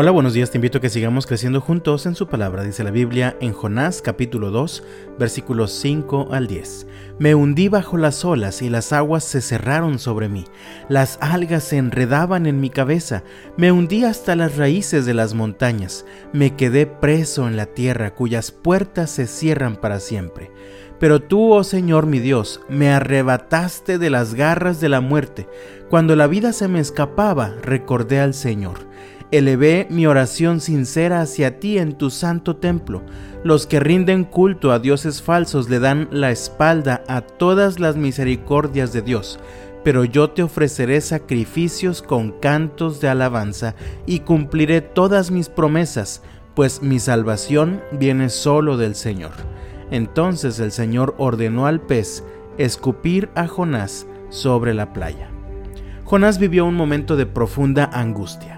Hola, 0.00 0.12
buenos 0.12 0.32
días, 0.32 0.52
te 0.52 0.58
invito 0.58 0.78
a 0.78 0.80
que 0.80 0.90
sigamos 0.90 1.26
creciendo 1.26 1.60
juntos 1.60 2.06
en 2.06 2.14
su 2.14 2.28
palabra, 2.28 2.62
dice 2.62 2.84
la 2.84 2.92
Biblia 2.92 3.36
en 3.40 3.52
Jonás 3.52 4.00
capítulo 4.00 4.52
2, 4.52 4.84
versículos 5.18 5.72
5 5.72 6.28
al 6.30 6.46
10. 6.46 6.86
Me 7.18 7.34
hundí 7.34 7.66
bajo 7.66 7.96
las 7.96 8.24
olas 8.24 8.62
y 8.62 8.70
las 8.70 8.92
aguas 8.92 9.24
se 9.24 9.40
cerraron 9.40 9.98
sobre 9.98 10.28
mí, 10.28 10.44
las 10.88 11.18
algas 11.20 11.64
se 11.64 11.78
enredaban 11.78 12.46
en 12.46 12.60
mi 12.60 12.70
cabeza, 12.70 13.24
me 13.56 13.72
hundí 13.72 14.04
hasta 14.04 14.36
las 14.36 14.56
raíces 14.56 15.04
de 15.04 15.14
las 15.14 15.34
montañas, 15.34 16.06
me 16.32 16.54
quedé 16.54 16.86
preso 16.86 17.48
en 17.48 17.56
la 17.56 17.66
tierra 17.66 18.14
cuyas 18.14 18.52
puertas 18.52 19.10
se 19.10 19.26
cierran 19.26 19.74
para 19.74 19.98
siempre. 19.98 20.52
Pero 21.00 21.20
tú, 21.20 21.52
oh 21.52 21.64
Señor 21.64 22.06
mi 22.06 22.20
Dios, 22.20 22.60
me 22.68 22.90
arrebataste 22.90 23.98
de 23.98 24.10
las 24.10 24.34
garras 24.34 24.80
de 24.80 24.88
la 24.88 25.00
muerte. 25.00 25.48
Cuando 25.90 26.14
la 26.14 26.28
vida 26.28 26.52
se 26.52 26.68
me 26.68 26.78
escapaba, 26.78 27.54
recordé 27.62 28.20
al 28.20 28.34
Señor 28.34 28.86
elevé 29.30 29.86
mi 29.90 30.06
oración 30.06 30.60
sincera 30.60 31.20
hacia 31.20 31.60
ti 31.60 31.78
en 31.78 31.94
tu 31.94 32.10
santo 32.10 32.56
templo. 32.56 33.02
Los 33.44 33.66
que 33.66 33.80
rinden 33.80 34.24
culto 34.24 34.72
a 34.72 34.78
dioses 34.78 35.22
falsos 35.22 35.68
le 35.68 35.78
dan 35.78 36.08
la 36.10 36.30
espalda 36.30 37.02
a 37.08 37.20
todas 37.20 37.78
las 37.78 37.96
misericordias 37.96 38.92
de 38.92 39.02
Dios. 39.02 39.38
Pero 39.84 40.04
yo 40.04 40.30
te 40.30 40.42
ofreceré 40.42 41.00
sacrificios 41.00 42.02
con 42.02 42.32
cantos 42.32 43.00
de 43.00 43.08
alabanza 43.08 43.74
y 44.06 44.20
cumpliré 44.20 44.80
todas 44.80 45.30
mis 45.30 45.48
promesas, 45.48 46.22
pues 46.54 46.82
mi 46.82 46.98
salvación 46.98 47.80
viene 47.92 48.28
solo 48.28 48.76
del 48.76 48.94
Señor. 48.96 49.32
Entonces 49.90 50.58
el 50.58 50.72
Señor 50.72 51.14
ordenó 51.18 51.66
al 51.66 51.80
pez 51.80 52.24
escupir 52.58 53.30
a 53.34 53.46
Jonás 53.46 54.06
sobre 54.30 54.74
la 54.74 54.92
playa. 54.92 55.28
Jonás 56.04 56.38
vivió 56.38 56.64
un 56.66 56.74
momento 56.74 57.16
de 57.16 57.26
profunda 57.26 57.88
angustia. 57.92 58.57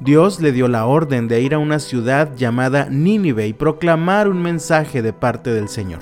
Dios 0.00 0.40
le 0.40 0.52
dio 0.52 0.68
la 0.68 0.86
orden 0.86 1.26
de 1.26 1.40
ir 1.40 1.54
a 1.54 1.58
una 1.58 1.80
ciudad 1.80 2.36
llamada 2.36 2.88
Nínive 2.88 3.48
y 3.48 3.52
proclamar 3.52 4.28
un 4.28 4.40
mensaje 4.40 5.02
de 5.02 5.12
parte 5.12 5.52
del 5.52 5.68
Señor. 5.68 6.00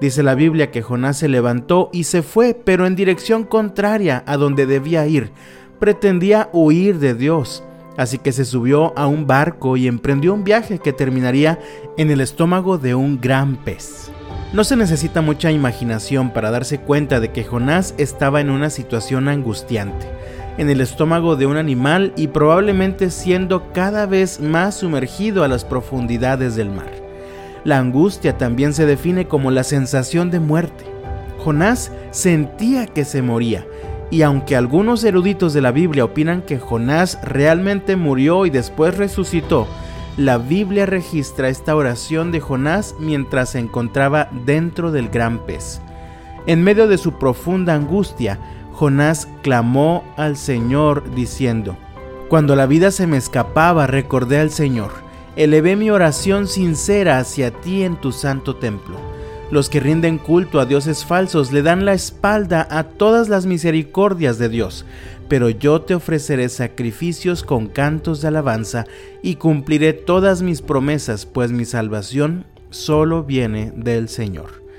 Dice 0.00 0.24
la 0.24 0.34
Biblia 0.34 0.72
que 0.72 0.82
Jonás 0.82 1.18
se 1.18 1.28
levantó 1.28 1.90
y 1.92 2.04
se 2.04 2.22
fue, 2.22 2.54
pero 2.54 2.86
en 2.86 2.96
dirección 2.96 3.44
contraria 3.44 4.24
a 4.26 4.36
donde 4.36 4.66
debía 4.66 5.06
ir. 5.06 5.30
Pretendía 5.78 6.48
huir 6.52 6.98
de 6.98 7.14
Dios, 7.14 7.62
así 7.96 8.18
que 8.18 8.32
se 8.32 8.44
subió 8.44 8.98
a 8.98 9.06
un 9.06 9.28
barco 9.28 9.76
y 9.76 9.86
emprendió 9.86 10.34
un 10.34 10.42
viaje 10.42 10.80
que 10.80 10.92
terminaría 10.92 11.60
en 11.96 12.10
el 12.10 12.20
estómago 12.20 12.78
de 12.78 12.96
un 12.96 13.20
gran 13.20 13.56
pez. 13.56 14.10
No 14.52 14.64
se 14.64 14.74
necesita 14.74 15.20
mucha 15.20 15.52
imaginación 15.52 16.32
para 16.32 16.50
darse 16.50 16.80
cuenta 16.80 17.20
de 17.20 17.30
que 17.30 17.44
Jonás 17.44 17.94
estaba 17.96 18.40
en 18.40 18.50
una 18.50 18.70
situación 18.70 19.28
angustiante 19.28 20.08
en 20.60 20.68
el 20.68 20.82
estómago 20.82 21.36
de 21.36 21.46
un 21.46 21.56
animal 21.56 22.12
y 22.18 22.28
probablemente 22.28 23.10
siendo 23.10 23.72
cada 23.72 24.04
vez 24.04 24.40
más 24.40 24.74
sumergido 24.74 25.42
a 25.42 25.48
las 25.48 25.64
profundidades 25.64 26.54
del 26.54 26.68
mar. 26.68 26.92
La 27.64 27.78
angustia 27.78 28.36
también 28.36 28.74
se 28.74 28.84
define 28.84 29.26
como 29.26 29.50
la 29.50 29.64
sensación 29.64 30.30
de 30.30 30.38
muerte. 30.38 30.84
Jonás 31.38 31.90
sentía 32.10 32.86
que 32.86 33.06
se 33.06 33.22
moría, 33.22 33.66
y 34.10 34.20
aunque 34.20 34.54
algunos 34.54 35.02
eruditos 35.02 35.54
de 35.54 35.62
la 35.62 35.72
Biblia 35.72 36.04
opinan 36.04 36.42
que 36.42 36.58
Jonás 36.58 37.18
realmente 37.22 37.96
murió 37.96 38.44
y 38.44 38.50
después 38.50 38.98
resucitó, 38.98 39.66
la 40.18 40.36
Biblia 40.36 40.84
registra 40.84 41.48
esta 41.48 41.74
oración 41.74 42.32
de 42.32 42.40
Jonás 42.40 42.94
mientras 43.00 43.48
se 43.48 43.60
encontraba 43.60 44.28
dentro 44.44 44.92
del 44.92 45.08
gran 45.08 45.38
pez. 45.46 45.80
En 46.46 46.62
medio 46.62 46.86
de 46.86 46.98
su 46.98 47.12
profunda 47.12 47.74
angustia, 47.74 48.38
Jonás 48.80 49.28
clamó 49.42 50.10
al 50.16 50.38
Señor 50.38 51.14
diciendo, 51.14 51.76
Cuando 52.30 52.56
la 52.56 52.64
vida 52.64 52.90
se 52.90 53.06
me 53.06 53.18
escapaba, 53.18 53.86
recordé 53.86 54.38
al 54.38 54.50
Señor, 54.50 54.90
elevé 55.36 55.76
mi 55.76 55.90
oración 55.90 56.48
sincera 56.48 57.18
hacia 57.18 57.50
ti 57.50 57.82
en 57.82 58.00
tu 58.00 58.10
santo 58.10 58.56
templo. 58.56 58.96
Los 59.50 59.68
que 59.68 59.80
rinden 59.80 60.16
culto 60.16 60.60
a 60.60 60.64
dioses 60.64 61.04
falsos 61.04 61.52
le 61.52 61.60
dan 61.60 61.84
la 61.84 61.92
espalda 61.92 62.66
a 62.70 62.84
todas 62.84 63.28
las 63.28 63.44
misericordias 63.44 64.38
de 64.38 64.48
Dios, 64.48 64.86
pero 65.28 65.50
yo 65.50 65.82
te 65.82 65.94
ofreceré 65.94 66.48
sacrificios 66.48 67.44
con 67.44 67.66
cantos 67.66 68.22
de 68.22 68.28
alabanza 68.28 68.86
y 69.22 69.34
cumpliré 69.34 69.92
todas 69.92 70.40
mis 70.40 70.62
promesas, 70.62 71.26
pues 71.26 71.52
mi 71.52 71.66
salvación 71.66 72.46
solo 72.70 73.24
viene 73.24 73.74
del 73.76 74.08
Señor. 74.08 74.69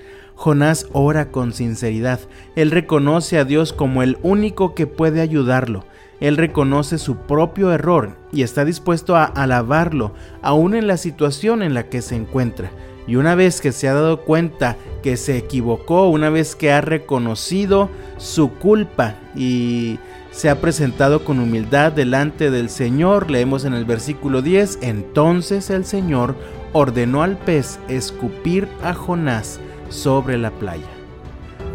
Jonás 0.41 0.87
ora 0.91 1.29
con 1.29 1.53
sinceridad. 1.53 2.19
Él 2.55 2.71
reconoce 2.71 3.37
a 3.37 3.45
Dios 3.45 3.73
como 3.73 4.01
el 4.01 4.17
único 4.23 4.73
que 4.73 4.87
puede 4.87 5.21
ayudarlo. 5.21 5.85
Él 6.19 6.35
reconoce 6.35 6.97
su 6.97 7.17
propio 7.17 7.71
error 7.71 8.17
y 8.31 8.41
está 8.41 8.65
dispuesto 8.65 9.15
a 9.15 9.25
alabarlo, 9.25 10.15
aún 10.41 10.73
en 10.73 10.87
la 10.87 10.97
situación 10.97 11.61
en 11.61 11.75
la 11.75 11.89
que 11.89 12.01
se 12.01 12.15
encuentra. 12.15 12.71
Y 13.05 13.17
una 13.17 13.35
vez 13.35 13.61
que 13.61 13.71
se 13.71 13.87
ha 13.87 13.93
dado 13.93 14.21
cuenta 14.21 14.77
que 15.03 15.15
se 15.15 15.37
equivocó, 15.37 16.09
una 16.09 16.31
vez 16.31 16.55
que 16.55 16.71
ha 16.71 16.81
reconocido 16.81 17.91
su 18.17 18.49
culpa 18.49 19.17
y 19.35 19.99
se 20.31 20.49
ha 20.49 20.59
presentado 20.59 21.23
con 21.23 21.39
humildad 21.39 21.91
delante 21.91 22.49
del 22.49 22.71
Señor, 22.71 23.29
leemos 23.29 23.63
en 23.63 23.75
el 23.75 23.85
versículo 23.85 24.41
10, 24.41 24.79
entonces 24.81 25.69
el 25.69 25.85
Señor 25.85 26.33
ordenó 26.73 27.21
al 27.21 27.37
pez 27.37 27.77
escupir 27.89 28.67
a 28.81 28.95
Jonás 28.95 29.59
sobre 29.91 30.37
la 30.37 30.51
playa. 30.51 30.87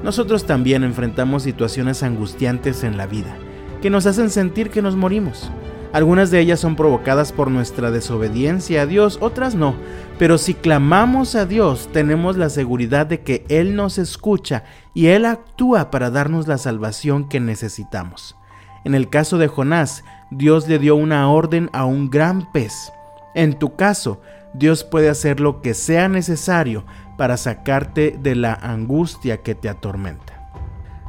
Nosotros 0.03 0.45
también 0.47 0.85
enfrentamos 0.85 1.43
situaciones 1.43 2.03
angustiantes 2.03 2.85
en 2.85 2.97
la 2.97 3.07
vida, 3.07 3.37
que 3.83 3.91
nos 3.91 4.07
hacen 4.07 4.31
sentir 4.31 4.71
que 4.71 4.83
nos 4.83 4.97
morimos. 4.97 5.51
Algunas 5.93 6.31
de 6.31 6.41
ellas 6.41 6.61
son 6.61 6.77
provocadas 6.77 7.33
por 7.33 7.51
nuestra 7.51 7.91
desobediencia 7.91 8.83
a 8.83 8.87
Dios, 8.87 9.19
otras 9.21 9.55
no. 9.55 9.75
Pero 10.19 10.37
si 10.37 10.53
clamamos 10.53 11.35
a 11.35 11.47
Dios, 11.47 11.89
tenemos 11.93 12.37
la 12.37 12.51
seguridad 12.51 13.07
de 13.07 13.23
que 13.23 13.47
Él 13.49 13.77
nos 13.77 13.97
escucha 13.97 14.65
y 14.93 15.07
Él 15.07 15.25
actúa 15.25 15.91
para 15.91 16.11
darnos 16.11 16.49
la 16.49 16.59
salvación 16.59 17.29
que 17.29 17.41
necesitamos. 17.41 18.37
En 18.85 18.95
el 18.95 19.09
caso 19.09 19.39
de 19.39 19.49
Jonás, 19.49 20.05
Dios 20.31 20.69
le 20.69 20.79
dio 20.79 20.97
una 20.97 21.31
orden 21.31 21.71
a 21.73 21.85
un 21.87 22.11
gran 22.11 22.53
pez. 22.53 22.93
En 23.35 23.59
tu 23.59 23.75
caso, 23.75 24.21
Dios 24.55 24.85
puede 24.85 25.09
hacer 25.09 25.41
lo 25.41 25.61
que 25.61 25.75
sea 25.75 26.09
necesario 26.09 26.85
para 27.17 27.37
sacarte 27.37 28.17
de 28.21 28.35
la 28.35 28.55
angustia 28.55 29.43
que 29.43 29.55
te 29.55 29.69
atormenta. 29.69 30.51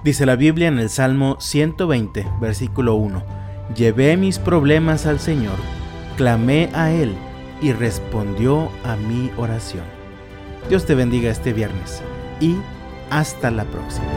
Dice 0.04 0.26
la 0.26 0.36
Biblia 0.36 0.68
en 0.68 0.80
el 0.80 0.90
Salmo 0.90 1.38
120, 1.40 2.26
versículo 2.40 2.96
1, 2.96 3.24
Llevé 3.76 4.16
mis 4.16 4.40
problemas 4.40 5.06
al 5.06 5.20
Señor, 5.20 5.58
clamé 6.16 6.70
a 6.74 6.92
Él 6.92 7.16
y 7.62 7.74
respondió 7.74 8.70
a 8.84 8.96
mi 8.96 9.32
oración. 9.38 9.84
Dios 10.70 10.86
te 10.86 10.96
bendiga 10.96 11.30
este 11.30 11.54
viernes 11.54 12.02
y 12.40 12.58
hasta 13.10 13.52
la 13.52 13.66
próxima. 13.66 14.08